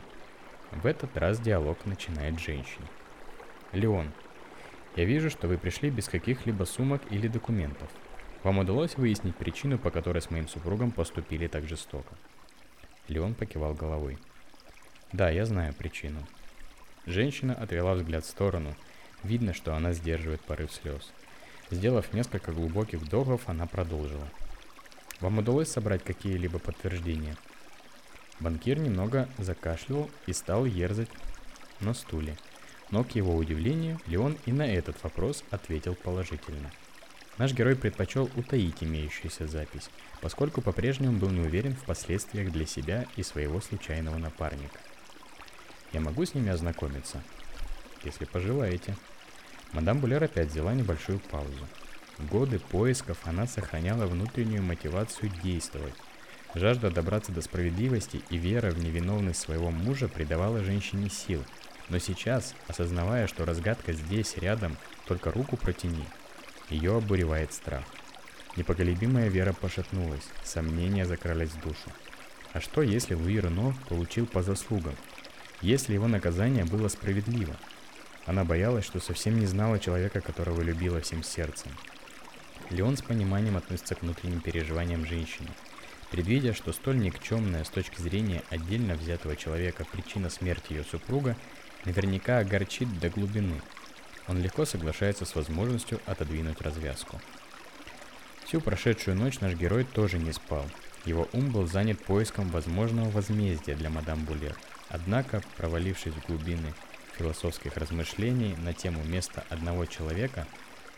В 0.72 0.86
этот 0.86 1.16
раз 1.18 1.40
диалог 1.40 1.86
начинает 1.86 2.40
женщина. 2.40 2.86
Леон, 3.72 4.12
я 4.96 5.06
вижу, 5.06 5.30
что 5.30 5.48
вы 5.48 5.58
пришли 5.58 5.90
без 5.90 6.08
каких-либо 6.08 6.64
сумок 6.64 7.02
или 7.10 7.28
документов. 7.28 7.90
Вам 8.44 8.60
удалось 8.60 8.96
выяснить 8.96 9.36
причину, 9.36 9.78
по 9.78 9.92
которой 9.92 10.22
с 10.22 10.30
моим 10.30 10.48
супругом 10.48 10.92
поступили 10.92 11.48
так 11.48 11.68
жестоко? 11.68 12.14
Леон 13.08 13.34
покивал 13.34 13.74
головой. 13.74 14.18
Да, 15.12 15.30
я 15.30 15.46
знаю 15.46 15.74
причину. 15.74 16.20
Женщина 17.06 17.54
отвела 17.54 17.94
взгляд 17.94 18.24
в 18.24 18.30
сторону. 18.30 18.76
Видно, 19.24 19.54
что 19.54 19.76
она 19.76 19.94
сдерживает 19.94 20.42
порыв 20.42 20.72
слез. 20.72 21.12
Сделав 21.72 22.14
несколько 22.14 22.52
глубоких 22.52 23.00
вдохов, 23.00 23.42
она 23.48 23.66
продолжила. 23.66 24.28
Вам 25.20 25.40
удалось 25.40 25.70
собрать 25.70 26.04
какие-либо 26.04 26.60
подтверждения? 26.60 27.36
Банкир 28.40 28.80
немного 28.80 29.30
закашлял 29.38 30.10
и 30.28 30.34
стал 30.34 30.66
ерзать 30.66 31.10
на 31.80 31.94
стуле. 31.94 32.38
Но 32.92 33.04
к 33.04 33.12
его 33.12 33.36
удивлению, 33.36 34.00
Леон 34.06 34.38
и 34.46 34.52
на 34.52 34.68
этот 34.68 35.02
вопрос 35.04 35.44
ответил 35.52 35.96
положительно– 35.96 36.72
Наш 37.38 37.52
герой 37.52 37.76
предпочел 37.76 38.30
утаить 38.38 38.82
имеющуюся 38.82 39.46
запись, 39.46 39.90
поскольку 40.22 40.62
по-прежнему 40.62 41.18
был 41.18 41.30
не 41.30 41.42
уверен 41.42 41.76
в 41.76 41.84
последствиях 41.84 42.50
для 42.52 42.66
себя 42.66 43.06
и 43.18 43.24
своего 43.24 43.60
случайного 43.60 44.18
напарника. 44.18 44.80
Я 45.92 46.00
могу 46.00 46.24
с 46.24 46.34
ними 46.34 46.50
ознакомиться? 46.50 47.22
Если 48.06 48.26
пожелаете. 48.26 48.96
Мадам 49.74 50.00
Булер 50.00 50.24
опять 50.24 50.50
взяла 50.50 50.74
небольшую 50.74 51.20
паузу. 51.20 51.68
годы 52.20 52.60
поисков 52.60 53.18
она 53.24 53.48
сохраняла 53.48 54.06
внутреннюю 54.06 54.62
мотивацию 54.62 55.32
действовать. 55.44 55.96
Жажда 56.54 56.92
добраться 56.92 57.32
до 57.32 57.42
справедливости 57.42 58.22
и 58.30 58.38
вера 58.38 58.72
в 58.72 58.78
невиновность 58.78 59.42
своего 59.42 59.72
мужа 59.72 60.08
придавала 60.08 60.64
женщине 60.64 61.10
сил. 61.10 61.44
Но 61.90 61.98
сейчас, 61.98 62.54
осознавая, 62.68 63.28
что 63.28 63.44
разгадка 63.44 63.92
здесь, 63.92 64.38
рядом, 64.38 64.78
только 65.08 65.32
руку 65.32 65.58
протяни, 65.58 66.06
ее 66.70 66.96
обуревает 66.96 67.54
страх. 67.54 67.84
Непоколебимая 68.56 69.28
вера 69.28 69.52
пошатнулась, 69.52 70.24
сомнения 70.44 71.06
закрались 71.06 71.50
в 71.50 71.62
душу. 71.62 71.90
А 72.54 72.62
что, 72.62 72.82
если 72.82 73.16
Луи 73.16 73.42
Рено 73.42 73.76
получил 73.90 74.26
по 74.26 74.42
заслугам? 74.42 74.96
Если 75.62 75.94
его 75.94 76.08
наказание 76.08 76.64
было 76.64 76.88
справедливо? 76.88 77.56
Она 78.26 78.44
боялась, 78.44 78.86
что 78.86 79.00
совсем 79.00 79.40
не 79.40 79.46
знала 79.46 79.80
человека, 79.80 80.22
которого 80.22 80.62
любила 80.62 81.02
всем 81.02 81.24
сердцем. 81.24 81.72
Леон 82.70 82.98
с 82.98 83.02
пониманием 83.02 83.58
относится 83.58 83.96
к 83.96 84.02
внутренним 84.02 84.42
переживаниям 84.42 85.06
женщины. 85.06 85.50
Предвидя, 86.12 86.54
что 86.54 86.74
столь 86.74 87.00
никчемная 87.00 87.64
с 87.64 87.70
точки 87.70 88.02
зрения 88.02 88.44
отдельно 88.50 88.96
взятого 88.96 89.36
человека 89.36 89.86
причина 89.92 90.30
смерти 90.30 90.74
ее 90.74 90.84
супруга 90.84 91.36
наверняка 91.84 92.40
огорчит 92.40 93.00
до 93.00 93.10
глубины– 93.10 93.62
он 94.28 94.42
легко 94.42 94.66
соглашается 94.66 95.26
с 95.26 95.36
возможностью 95.36 96.00
отодвинуть 96.06 96.62
развязку. 96.62 97.22
Всю 98.46 98.60
прошедшую 98.60 99.16
ночь 99.18 99.40
наш 99.40 99.54
герой 99.54 99.84
тоже 99.84 100.18
не 100.18 100.32
спал. 100.32 100.66
Его 101.06 101.28
ум 101.34 101.52
был 101.52 101.68
занят 101.68 102.04
поиском 102.04 102.50
возможного 102.50 103.10
возмездия 103.10 103.76
для 103.76 103.90
мадам 103.90 104.24
Булер. 104.26 104.56
Однако, 104.90 105.42
провалившись 105.58 106.14
в 106.14 106.28
глубины 106.28 106.74
философских 107.16 107.78
размышлений 107.78 108.56
на 108.58 108.74
тему 108.74 109.04
места 109.04 109.44
одного 109.50 109.86
человека, 109.86 110.48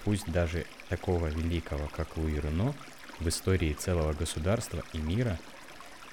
пусть 0.03 0.29
даже 0.31 0.65
такого 0.89 1.27
великого, 1.27 1.87
как 1.95 2.17
Луи 2.17 2.39
Руно, 2.39 2.73
в 3.19 3.27
истории 3.27 3.73
целого 3.73 4.13
государства 4.13 4.83
и 4.93 4.97
мира, 4.97 5.39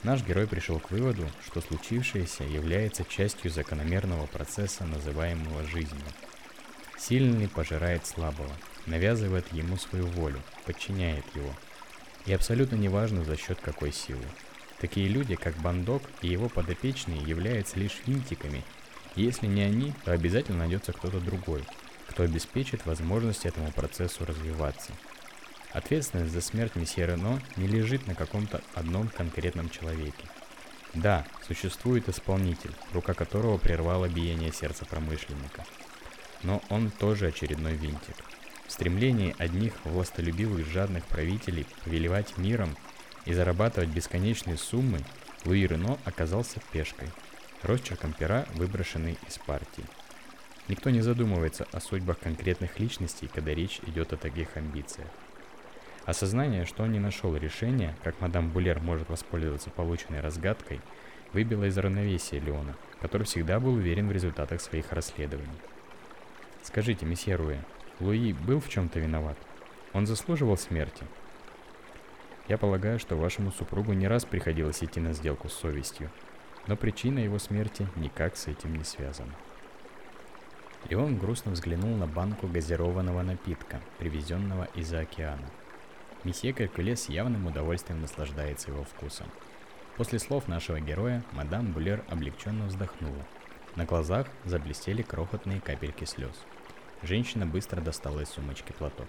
наш 0.03 0.23
герой 0.23 0.47
пришел 0.47 0.79
к 0.79 0.91
выводу, 0.91 1.29
что 1.47 1.61
случившееся 1.61 2.45
является 2.45 3.05
частью 3.05 3.51
закономерного 3.51 4.27
процесса, 4.27 4.85
называемого 4.85 5.65
жизнью– 5.65 6.07
Сильный 7.07 7.49
пожирает 7.49 8.07
слабого, 8.07 8.51
навязывает 8.87 9.53
ему 9.53 9.77
свою 9.77 10.07
волю, 10.07 10.41
подчиняет 10.65 11.25
его. 11.35 11.53
И 12.25 12.33
абсолютно 12.33 12.77
неважно 12.77 13.25
за 13.25 13.37
счет 13.37 13.61
какой 13.61 13.93
силы. 13.93 14.25
Такие 14.81 15.09
люди, 15.09 15.35
как 15.35 15.55
Бандок 15.57 16.03
и 16.23 16.29
его 16.29 16.49
подопечные, 16.49 17.21
являются 17.21 17.79
лишь 17.79 18.01
винтиками. 18.07 18.65
Если 19.17 19.47
не 19.47 19.63
они, 19.63 19.93
то 20.05 20.13
обязательно 20.13 20.59
найдется 20.59 20.93
кто-то 20.93 21.21
другой, 21.21 21.65
кто 22.09 22.23
обеспечит 22.23 22.87
возможность 22.87 23.47
этому 23.47 23.71
процессу 23.73 24.25
развиваться. 24.25 24.93
Ответственность 25.73 26.33
за 26.33 26.41
смерть 26.41 26.77
месье 26.77 27.07
Рено 27.07 27.41
не 27.57 27.67
лежит 27.67 28.07
на 28.07 28.15
каком-то 28.15 28.61
одном 28.75 29.09
конкретном 29.09 29.71
человеке. 29.71 30.25
Да, 30.95 31.27
существует 31.47 32.09
исполнитель, 32.09 32.73
рука 32.93 33.15
которого 33.15 33.59
прервала 33.59 34.09
биение 34.09 34.53
сердца 34.53 34.85
промышленника– 34.85 35.65
но 36.45 36.63
он 36.69 36.91
тоже 36.91 37.27
очередной 37.29 37.75
винтик. 37.75 38.17
В 38.67 38.73
стремлении 38.73 39.35
одних 39.39 39.73
властолюбивых 39.85 40.67
жадных 40.67 41.05
правителей 41.07 41.67
повелевать 41.85 42.39
миром 42.39 42.77
и 43.25 43.35
зарабатывать 43.35 43.91
бесконечные 43.91 44.57
суммы, 44.57 45.01
Луи 45.45 45.67
Рено 45.67 45.99
оказался 46.05 46.61
пешкой, 46.73 47.09
росчерком 47.67 48.13
пера, 48.13 48.47
выброшенный 48.55 49.19
из 49.27 49.39
партии. 49.39 49.85
Никто 50.69 50.91
не 50.91 51.01
задумывается 51.01 51.67
о 51.73 51.81
судьбах 51.81 52.19
конкретных 52.19 52.79
личностей, 52.79 53.29
когда 53.33 53.55
речь 53.55 53.81
идет 53.87 54.13
о 54.13 54.17
таких 54.17 54.57
амбициях. 54.57 55.09
Осознание, 56.07 56.65
что 56.67 56.83
он 56.83 56.93
не 56.93 57.01
нашел 57.01 57.35
решения, 57.37 57.97
как 58.03 58.21
мадам 58.21 58.51
Булер 58.51 58.81
может 58.81 59.09
воспользоваться 59.09 59.71
полученной 59.71 60.21
разгадкой, 60.21 60.81
выбило 61.33 61.65
из 61.65 61.77
равновесия 61.77 62.41
Леона, 62.41 62.77
который 63.01 63.25
всегда 63.25 63.59
был 63.61 63.75
уверен 63.75 64.09
в 64.09 64.13
результатах 64.13 64.61
своих 64.61 64.93
расследований. 64.93 65.59
Скажите, 66.63 67.05
месье 67.07 67.37
Руэ, 67.37 67.59
Луи 68.01 68.33
был 68.33 68.61
в 68.61 68.69
чем-то 68.69 69.01
виноват? 69.01 69.37
Он 69.93 70.07
заслуживал 70.07 70.57
смерти? 70.57 71.05
Я 72.49 72.59
полагаю, 72.59 72.99
что 72.99 73.17
вашему 73.17 73.53
супругу 73.53 73.93
не 73.93 74.09
раз 74.09 74.25
приходилось 74.25 74.83
идти 74.83 75.01
на 75.01 75.13
сделку 75.13 75.49
с 75.49 75.55
совестью, 75.55 76.11
но 76.67 76.77
причина 76.77 77.19
его 77.19 77.39
смерти 77.39 77.87
никак 77.97 78.37
с 78.37 78.47
этим 78.47 78.75
не 78.77 78.85
связана. 78.85 79.35
Леон 80.89 81.17
грустно 81.17 81.53
взглянул 81.53 81.97
на 81.97 82.07
банку 82.07 82.47
газированного 82.47 83.23
напитка, 83.23 83.81
привезенного 83.99 84.69
из-за 84.75 85.01
океана. 85.01 85.49
Месье 86.25 86.53
Калькуле 86.53 86.97
с 86.97 87.09
явным 87.09 87.47
удовольствием 87.47 88.01
наслаждается 88.01 88.71
его 88.71 88.85
вкусом. 88.85 89.27
После 89.97 90.19
слов 90.19 90.49
нашего 90.49 90.81
героя, 90.81 91.23
мадам 91.33 91.73
Булер 91.73 92.05
облегченно 92.09 92.67
вздохнула. 92.67 93.25
На 93.77 93.85
глазах 93.85 94.27
заблестели 94.45 95.03
крохотные 95.03 95.61
капельки 95.61 96.05
слез. 96.05 96.45
Женщина 97.03 97.47
быстро 97.47 97.81
достала 97.81 98.21
из 98.21 98.29
сумочки 98.29 98.73
платок. 98.73 99.09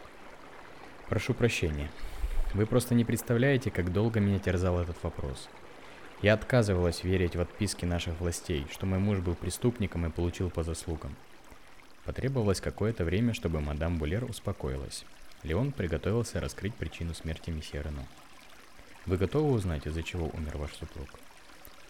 «Прошу 1.07 1.33
прощения. 1.33 1.89
Вы 2.53 2.65
просто 2.65 2.95
не 2.95 3.05
представляете, 3.05 3.69
как 3.69 3.91
долго 3.91 4.19
меня 4.19 4.39
терзал 4.39 4.79
этот 4.79 5.01
вопрос. 5.03 5.49
Я 6.21 6.33
отказывалась 6.33 7.03
верить 7.03 7.35
в 7.35 7.41
отписки 7.41 7.85
наших 7.85 8.19
властей, 8.19 8.65
что 8.71 8.85
мой 8.85 8.99
муж 8.99 9.19
был 9.19 9.35
преступником 9.35 10.05
и 10.05 10.09
получил 10.09 10.49
по 10.49 10.63
заслугам. 10.63 11.15
Потребовалось 12.05 12.61
какое-то 12.61 13.03
время, 13.03 13.33
чтобы 13.33 13.61
мадам 13.61 13.97
Булер 13.97 14.23
успокоилась. 14.23 15.05
Леон 15.43 15.71
приготовился 15.71 16.39
раскрыть 16.39 16.73
причину 16.73 17.13
смерти 17.13 17.49
месье 17.49 17.81
Рено. 17.81 18.05
Вы 19.05 19.17
готовы 19.17 19.51
узнать, 19.51 19.85
из-за 19.85 20.01
чего 20.03 20.31
умер 20.33 20.57
ваш 20.57 20.73
супруг? 20.73 21.07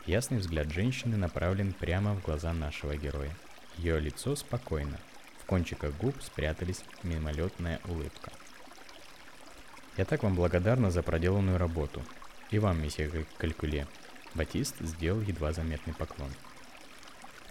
Ясный 0.06 0.40
взгляд 0.40 0.70
женщины 0.70 1.18
направлен 1.18 1.74
прямо 1.74 2.14
в 2.14 2.22
глаза 2.22 2.54
нашего 2.54 2.96
героя. 2.96 3.32
Ее 3.78 4.00
лицо 4.00 4.36
спокойно, 4.36 5.00
в 5.42 5.46
кончиках 5.46 5.96
губ 5.98 6.16
спрятались 6.22 6.84
мимолетная 7.04 7.80
улыбка. 7.86 8.32
«Я 9.96 10.06
так 10.06 10.24
вам 10.24 10.36
благодарна 10.36 10.92
за 10.92 11.04
проделанную 11.04 11.58
работу. 11.58 12.02
И 12.52 12.60
вам, 12.60 12.82
месье 12.82 13.26
Калькуле». 13.38 13.88
Батист 14.36 14.76
сделал 14.82 15.22
едва 15.22 15.54
заметный 15.54 15.94
поклон. 15.94 16.30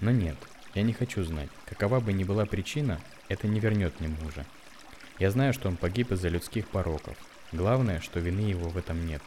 «Но 0.00 0.10
нет, 0.10 0.36
я 0.74 0.82
не 0.82 0.92
хочу 0.92 1.24
знать. 1.24 1.48
Какова 1.64 2.00
бы 2.00 2.12
ни 2.12 2.24
была 2.24 2.44
причина, 2.44 3.00
это 3.28 3.48
не 3.48 3.58
вернет 3.58 3.98
мне 4.00 4.08
мужа. 4.08 4.44
Я 5.18 5.30
знаю, 5.30 5.54
что 5.54 5.68
он 5.68 5.76
погиб 5.76 6.12
из-за 6.12 6.28
людских 6.28 6.68
пороков. 6.68 7.16
Главное, 7.52 8.00
что 8.00 8.20
вины 8.20 8.40
его 8.40 8.68
в 8.68 8.76
этом 8.76 9.06
нет. 9.06 9.22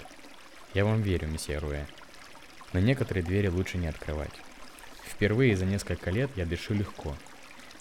Я 0.73 0.85
вам 0.85 1.01
верю, 1.01 1.27
месье 1.27 1.57
Руэ. 1.57 1.85
Но 2.73 2.79
некоторые 2.79 3.23
двери 3.23 3.47
лучше 3.47 3.77
не 3.77 3.87
открывать. 3.87 4.33
Впервые 5.03 5.55
за 5.55 5.65
несколько 5.65 6.11
лет 6.11 6.29
я 6.35 6.45
дышу 6.45 6.73
легко. 6.73 7.15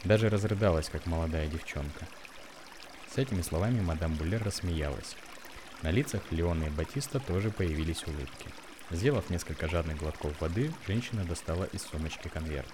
Даже 0.05 0.31
разрыдалась, 0.31 0.89
как 0.89 1.05
молодая 1.05 1.49
девчонка. 1.49 2.07
С 3.13 3.19
этими 3.19 3.43
словами 3.43 3.81
мадам 3.81 4.15
Буллер 4.15 4.43
рассмеялась. 4.43 5.17
На 5.83 5.91
лицах 5.91 6.23
Леона 6.31 6.65
и 6.65 6.71
Батиста 6.71 7.21
тоже 7.21 7.51
появились 7.51 8.07
улыбки. 8.07 8.49
Сделав 8.91 9.31
несколько 9.31 9.69
жадных 9.69 9.99
глотков 9.99 10.41
воды, 10.41 10.73
женщина 10.87 11.25
достала 11.25 11.65
из 11.65 11.83
сумочки 11.83 12.29
конверт. 12.29 12.69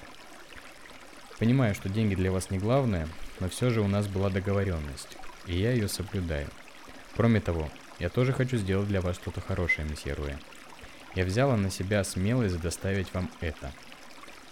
Понимаю, 1.39 1.75
что 1.75 1.89
деньги 1.89 2.15
для 2.15 2.31
вас 2.31 2.51
не 2.51 2.59
главное, 2.59 3.09
но 3.41 3.49
все 3.49 3.71
же 3.71 3.81
у 3.81 3.89
нас 3.89 4.07
была 4.07 4.29
договоренность, 4.29 5.17
и 5.47 5.57
я 5.57 5.73
ее 5.73 5.89
соблюдаю. 5.89 6.49
Кроме 7.17 7.41
того, 7.41 7.71
я 7.99 8.11
тоже 8.11 8.33
хочу 8.33 8.59
сделать 8.59 8.89
для 8.89 9.01
вас 9.01 9.17
что-то 9.17 9.41
хорошее, 9.41 9.89
месье 9.89 10.13
Руэ. 10.15 10.37
Я 11.15 11.25
взяла 11.25 11.57
на 11.57 11.71
себя 11.71 12.05
смелость 12.05 12.61
доставить 12.61 13.13
вам 13.13 13.31
это. 13.41 13.73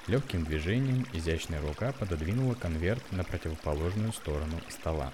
Легким 0.06 0.44
движением 0.44 1.06
изящная 1.12 1.60
рука 1.60 1.92
пододвинула 1.92 2.54
конверт 2.54 3.02
на 3.12 3.22
противоположную 3.22 4.12
сторону 4.12 4.60
стола. 4.68 5.12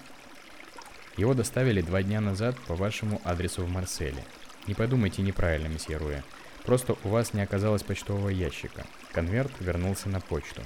Его 1.17 1.33
доставили 1.33 1.81
два 1.81 2.03
дня 2.03 2.21
назад 2.21 2.57
по 2.67 2.75
вашему 2.75 3.21
адресу 3.23 3.63
в 3.63 3.69
Марселе. 3.69 4.23
Не 4.65 4.73
подумайте 4.73 5.21
неправильно, 5.21 5.67
месье 5.67 5.97
Руэ. 5.97 6.23
Просто 6.67 6.97
у 7.05 7.07
вас 7.07 7.33
не 7.33 7.41
оказалось 7.41 7.81
почтового 7.81 8.27
ящика. 8.27 8.85
Конверт 9.13 9.53
вернулся 9.61 10.09
на 10.09 10.19
почту. 10.19 10.61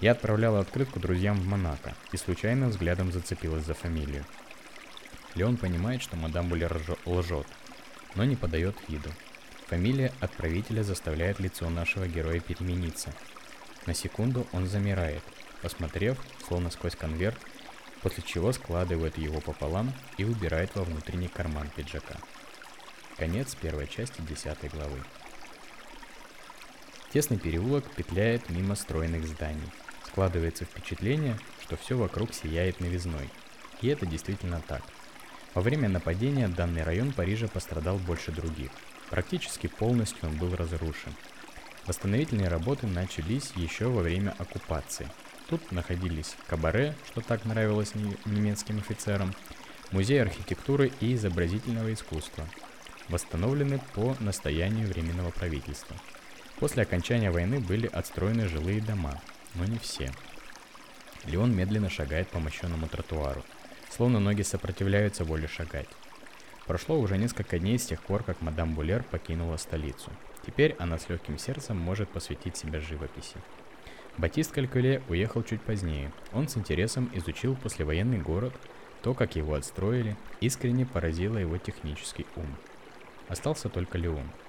Я 0.00 0.12
отправляла 0.12 0.60
открытку 0.60 1.00
друзьям 1.00 1.38
в 1.38 1.46
Монако 1.46 1.94
и 2.12 2.16
случайно 2.16 2.68
взглядом 2.68 3.12
зацепилась 3.12 3.66
за 3.66 3.74
фамилию. 3.74 4.24
Леон 5.34 5.58
понимает, 5.58 6.00
что 6.00 6.16
мадам 6.16 6.48
Буллер 6.48 6.80
лжет, 7.04 7.46
но 8.14 8.24
не 8.24 8.36
подает 8.36 8.74
виду. 8.88 9.10
Фамилия 9.66 10.14
отправителя 10.20 10.82
заставляет 10.82 11.38
лицо 11.40 11.68
нашего 11.68 12.08
героя 12.08 12.40
перемениться. 12.40 13.12
На 13.84 13.92
секунду 13.92 14.46
он 14.52 14.66
замирает, 14.66 15.22
посмотрев, 15.60 16.16
словно 16.48 16.70
сквозь 16.70 16.96
конверт, 16.96 17.36
после 18.00 18.22
чего 18.22 18.50
складывает 18.52 19.18
его 19.18 19.42
пополам 19.42 19.92
и 20.16 20.24
убирает 20.24 20.70
во 20.74 20.84
внутренний 20.84 21.28
карман 21.28 21.68
пиджака. 21.76 22.16
Конец 23.18 23.54
первой 23.54 23.88
части 23.88 24.22
десятой 24.22 24.70
главы. 24.70 25.02
Тесный 27.14 27.38
переулок 27.38 27.84
петляет 27.94 28.50
мимо 28.50 28.74
стройных 28.74 29.24
зданий. 29.24 29.70
Складывается 30.04 30.64
впечатление, 30.64 31.38
что 31.62 31.76
все 31.76 31.96
вокруг 31.96 32.34
сияет 32.34 32.80
новизной. 32.80 33.30
И 33.82 33.86
это 33.86 34.04
действительно 34.04 34.60
так. 34.66 34.82
Во 35.54 35.62
время 35.62 35.88
нападения 35.88 36.48
данный 36.48 36.82
район 36.82 37.12
Парижа 37.12 37.46
пострадал 37.46 37.98
больше 37.98 38.32
других. 38.32 38.72
Практически 39.10 39.68
полностью 39.68 40.28
он 40.28 40.34
был 40.38 40.56
разрушен. 40.56 41.14
Восстановительные 41.86 42.48
работы 42.48 42.88
начались 42.88 43.52
еще 43.54 43.86
во 43.86 44.02
время 44.02 44.34
оккупации. 44.36 45.08
Тут 45.48 45.70
находились 45.70 46.34
кабаре, 46.48 46.96
что 47.06 47.20
так 47.20 47.44
нравилось 47.44 47.92
немецким 48.24 48.78
офицерам, 48.78 49.32
музей 49.92 50.20
архитектуры 50.20 50.90
и 51.00 51.14
изобразительного 51.14 51.92
искусства, 51.92 52.44
восстановлены 53.08 53.80
по 53.94 54.16
настоянию 54.18 54.88
Временного 54.88 55.30
правительства– 55.30 55.96
После 56.60 56.84
окончания 56.84 57.32
войны 57.32 57.58
были 57.58 57.86
отстроены 57.88 58.46
жилые 58.46 58.80
дома, 58.80 59.20
но 59.56 59.64
не 59.64 59.78
все. 59.78 60.12
Леон 61.24 61.54
медленно 61.54 61.90
шагает 61.90 62.28
по 62.28 62.38
мощенному 62.38 62.86
тротуару, 62.86 63.42
словно 63.90 64.20
ноги 64.20 64.42
сопротивляются 64.42 65.24
воле 65.24 65.48
шагать. 65.48 65.88
Прошло 66.66 66.98
уже 66.98 67.18
несколько 67.18 67.58
дней 67.58 67.78
с 67.78 67.86
тех 67.86 68.00
пор, 68.02 68.22
как 68.22 68.40
мадам 68.40 68.74
Булер 68.74 69.02
покинула 69.02 69.56
столицу. 69.56 70.10
Теперь 70.46 70.76
она 70.78 70.98
с 70.98 71.08
легким 71.08 71.38
сердцем 71.38 71.76
может 71.76 72.08
посвятить 72.08 72.56
себя 72.56 72.80
живописи. 72.80 73.36
Батист 74.16 74.52
Калькуле 74.52 75.02
уехал 75.08 75.42
чуть 75.42 75.60
позднее. 75.60 76.12
Он 76.32 76.46
с 76.46 76.56
интересом 76.56 77.10
изучил 77.14 77.56
послевоенный 77.56 78.18
город, 78.18 78.54
то, 79.02 79.12
как 79.12 79.34
его 79.34 79.54
отстроили, 79.54 80.16
искренне 80.40 80.86
поразило 80.86 81.36
его 81.36 81.58
технический 81.58 82.26
ум. 82.36 82.56
Остался 83.28 83.68
только 83.68 83.98
Леон– 83.98 84.30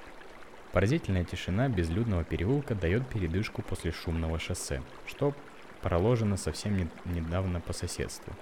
Поразительная 0.75 1.23
тишина 1.23 1.69
безлюдного 1.69 2.25
переулка 2.25 2.75
дает 2.75 3.07
передышку 3.07 3.61
после 3.61 3.93
шумного 3.93 4.39
шоссе, 4.39 4.81
что 5.07 5.33
проложено 5.81 6.35
совсем 6.35 6.75
не, 6.75 6.89
недавно 7.05 7.61
по 7.61 7.71
соседству. 7.71 8.33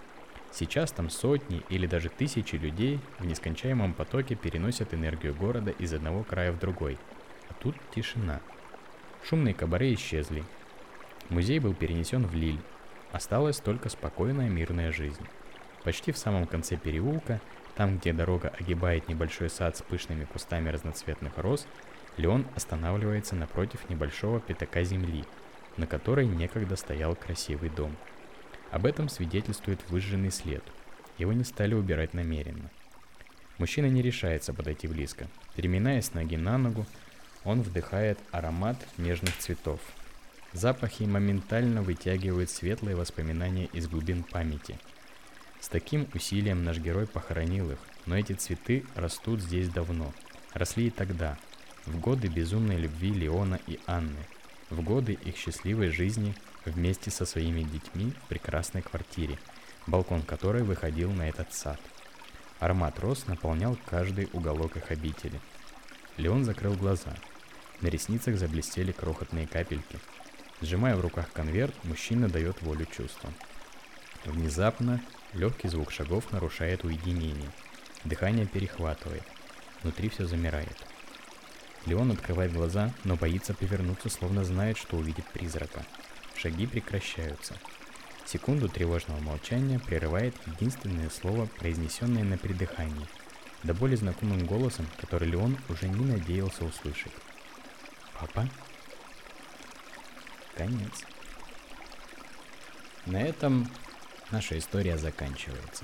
Сейчас 0.51 0.91
там 0.91 1.11
сотни 1.11 1.61
или 1.69 1.85
даже 1.85 2.09
тысячи 2.09 2.55
людей 2.55 2.99
в 3.19 3.25
нескончаемом 3.27 3.93
потоке 3.93 4.33
переносят 4.33 4.95
энергию 4.95 5.35
города 5.35 5.69
из 5.69 5.93
одного 5.93 6.23
края 6.23 6.51
в 6.51 6.57
другой. 6.57 6.97
А 7.49 7.53
тут 7.53 7.75
тишина. 7.93 8.41
Шумные 9.23 9.53
кабаре 9.53 9.93
исчезли. 9.93 10.43
Музей 11.29 11.59
был 11.59 11.75
перенесен 11.75 12.25
в 12.25 12.33
Лиль. 12.33 12.59
Осталась 13.11 13.59
только 13.59 13.89
спокойная 13.89 14.49
мирная 14.49 14.91
жизнь. 14.91 15.23
Почти 15.83 16.11
в 16.11 16.17
самом 16.17 16.47
конце 16.47 16.77
переулка, 16.77 17.39
там 17.75 17.99
где 17.99 18.11
дорога 18.11 18.51
огибает 18.59 19.07
небольшой 19.07 19.51
сад 19.51 19.77
с 19.77 19.83
пышными 19.83 20.25
кустами 20.25 20.69
разноцветных 20.69 21.37
роз, 21.37 21.67
Леон 22.17 22.45
останавливается 22.55 23.35
напротив 23.35 23.89
небольшого 23.89 24.39
пятака 24.39 24.83
земли, 24.83 25.25
на 25.77 25.87
которой 25.87 26.27
некогда 26.27 26.75
стоял 26.75 27.15
красивый 27.15 27.69
дом. 27.69 27.95
Об 28.71 28.85
этом 28.85 29.09
свидетельствует 29.09 29.79
выжженный 29.89 30.31
след. 30.31 30.63
Его 31.17 31.33
не 31.33 31.43
стали 31.43 31.73
убирать 31.73 32.13
намеренно. 32.13 32.69
Мужчина 33.57 33.85
не 33.87 34.01
решается 34.01 34.53
подойти 34.53 34.87
близко. 34.87 35.27
Переминаясь 35.55 36.13
ноги 36.13 36.35
на 36.35 36.57
ногу, 36.57 36.85
он 37.43 37.61
вдыхает 37.61 38.19
аромат 38.31 38.77
нежных 38.97 39.37
цветов. 39.37 39.79
Запахи 40.53 41.03
моментально 41.03 41.81
вытягивают 41.81 42.49
светлые 42.49 42.95
воспоминания 42.95 43.65
из 43.73 43.87
глубин 43.87 44.23
памяти. 44.23 44.77
С 45.59 45.67
таким 45.67 46.07
усилием 46.13 46.63
наш 46.63 46.77
герой 46.77 47.07
похоронил 47.07 47.71
их, 47.71 47.79
но 48.05 48.17
эти 48.17 48.33
цветы 48.33 48.85
растут 48.95 49.41
здесь 49.41 49.69
давно. 49.69 50.13
Росли 50.53 50.87
и 50.87 50.91
тогда, 50.91 51.37
в 51.85 51.99
годы 51.99 52.27
безумной 52.27 52.77
любви 52.77 53.11
Леона 53.11 53.59
и 53.67 53.79
Анны, 53.87 54.25
в 54.69 54.81
годы 54.81 55.13
их 55.13 55.35
счастливой 55.35 55.89
жизни 55.89 56.35
вместе 56.65 57.11
со 57.11 57.25
своими 57.25 57.63
детьми 57.63 58.13
в 58.23 58.27
прекрасной 58.29 58.81
квартире, 58.81 59.37
балкон 59.87 60.21
которой 60.21 60.63
выходил 60.63 61.11
на 61.11 61.27
этот 61.27 61.53
сад. 61.53 61.79
Аромат 62.59 62.99
роз 62.99 63.27
наполнял 63.27 63.77
каждый 63.85 64.29
уголок 64.31 64.77
их 64.77 64.91
обители. 64.91 65.39
Леон 66.17 66.45
закрыл 66.45 66.73
глаза. 66.75 67.13
На 67.81 67.87
ресницах 67.87 68.37
заблестели 68.37 68.91
крохотные 68.93 69.47
капельки. 69.47 69.99
Сжимая 70.61 70.95
в 70.95 71.01
руках 71.01 71.31
конверт, 71.33 71.75
мужчина 71.83 72.29
дает 72.29 72.61
волю 72.61 72.85
чувствам. 72.85 73.33
Внезапно 74.23 75.01
легкий 75.33 75.67
звук 75.67 75.91
шагов 75.91 76.31
нарушает 76.31 76.85
уединение. 76.85 77.49
Дыхание 78.05 78.45
перехватывает. 78.45 79.23
Внутри 79.81 80.07
все 80.07 80.25
замирает. 80.25 80.92
Леон 81.85 82.11
открывает 82.11 82.53
глаза, 82.53 82.93
но 83.03 83.15
боится 83.15 83.53
повернуться, 83.53 84.09
словно 84.09 84.43
знает, 84.43 84.77
что 84.77 84.97
увидит 84.97 85.25
призрака. 85.27 85.85
Шаги 86.35 86.65
прекращаются. 86.65 87.55
Секунду 88.25 88.69
тревожного 88.69 89.19
молчания 89.19 89.79
прерывает 89.79 90.35
единственное 90.47 91.09
слово, 91.09 91.45
произнесенное 91.45 92.23
на 92.23 92.37
придыхании, 92.37 93.07
до 93.63 93.73
более 93.73 93.97
знакомым 93.97 94.45
голосом, 94.45 94.87
который 94.97 95.27
Леон 95.27 95.57
уже 95.69 95.87
не 95.89 96.05
надеялся 96.05 96.63
услышать. 96.63 97.11
«Папа?» 98.19 98.47
Конец. 100.55 101.03
На 103.05 103.21
этом 103.21 103.67
наша 104.31 104.57
история 104.57 104.97
заканчивается. 104.97 105.83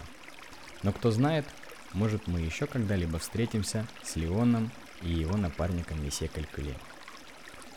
Но 0.84 0.94
кто 0.94 1.12
знает, 1.12 1.46
может 1.94 2.28
мы 2.28 2.40
еще 2.42 2.68
когда-либо 2.68 3.18
встретимся 3.20 3.88
с 4.04 4.16
Леоном 4.16 4.72
и 5.02 5.10
его 5.10 5.38
напарником 5.38 6.04
месье 6.04 6.28
Калькуле. 6.28 6.76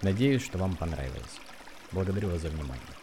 Надеюсь, 0.02 0.44
что 0.44 0.58
вам 0.58 0.76
понравилось. 0.76 1.40
Благодарю 1.92 2.30
вас 2.30 2.42
за 2.42 2.48
внимание. 2.48 3.01